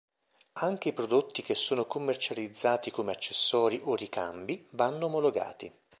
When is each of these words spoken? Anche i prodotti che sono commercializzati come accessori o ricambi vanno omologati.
Anche 0.53 0.89
i 0.89 0.93
prodotti 0.93 1.43
che 1.43 1.53
sono 1.53 1.85
commercializzati 1.85 2.89
come 2.89 3.11
accessori 3.11 3.79
o 3.83 3.93
ricambi 3.93 4.65
vanno 4.71 5.05
omologati. 5.05 5.71